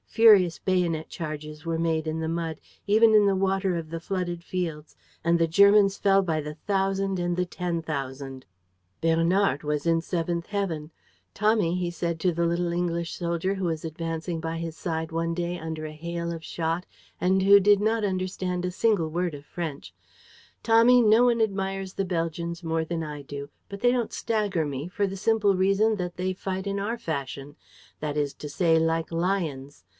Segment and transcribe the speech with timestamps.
[0.07, 4.43] Furious bayonet charges were made in the mud, even in the water of the flooded
[4.43, 8.45] fields; and the Germans fell by the thousand and the ten thousand.
[8.99, 10.91] Bernard was in the seventh heaven:
[11.33, 15.33] "Tommy," he said to a little English soldier who was advancing by his side one
[15.33, 16.85] day under a hail of shot
[17.21, 19.93] and who did not understand a single word of French,
[20.61, 24.89] "Tommy, no one admires the Belgians more than I do, but they don't stagger me,
[24.89, 27.55] for the simple reason that they fight in our fashion;
[28.01, 29.85] that is to say, like lions.